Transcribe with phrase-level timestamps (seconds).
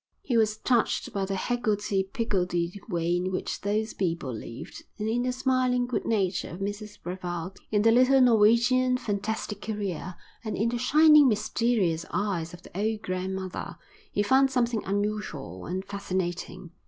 [0.23, 5.21] He was touched by the higgledy piggledy way in which those people lived; and in
[5.21, 10.69] the smiling good nature of Mrs Brevald, in the little Norwegian's fantastic career, and in
[10.69, 13.77] the shining mysterious eyes of the old grandmother,
[14.11, 16.71] he found something unusual and fascinating.